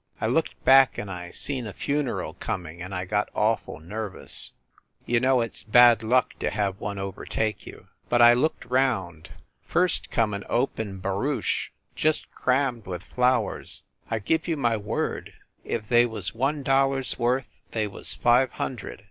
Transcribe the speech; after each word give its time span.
I 0.19 0.25
looked 0.25 0.65
back 0.65 0.97
and 0.97 1.11
I 1.11 1.29
seen 1.29 1.67
a 1.67 1.73
funeral 1.73 2.33
coming 2.33 2.81
and 2.81 2.91
I 2.91 3.05
got 3.05 3.29
awful 3.35 3.79
nervous, 3.79 4.51
You 5.05 5.19
know 5.19 5.41
it 5.41 5.51
s 5.53 5.61
bad 5.61 6.01
luck 6.01 6.29
THE 6.39 6.47
CAXTON 6.47 6.49
DINING 6.55 6.65
ROOM 6.73 6.79
181 6.79 7.25
to 7.29 7.37
have 7.37 7.43
one 7.45 7.53
overtake 7.53 7.67
you. 7.67 7.87
But 8.09 8.19
I 8.23 8.33
looked 8.33 8.65
round. 8.65 9.29
First 9.63 10.09
come 10.09 10.33
an 10.33 10.43
open 10.49 11.01
barouche, 11.01 11.69
just 11.95 12.31
crammed 12.31 12.87
with 12.87 13.03
flowers. 13.03 13.83
I 14.09 14.17
give 14.17 14.47
you 14.47 14.57
my 14.57 14.75
word, 14.75 15.33
if 15.63 15.87
they 15.87 16.07
was 16.07 16.33
one 16.33 16.63
dol 16.63 16.89
lar 16.89 16.97
s 17.01 17.19
worth, 17.19 17.45
they 17.69 17.85
was 17.85 18.15
five 18.15 18.53
hundred. 18.53 18.99